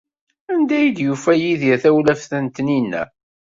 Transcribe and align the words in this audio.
Anda 0.51 0.73
ay 0.79 0.89
yufa 1.03 1.33
Yidir 1.41 1.77
tawlaft 1.83 2.31
n 2.43 2.45
Taninna? 2.55 3.03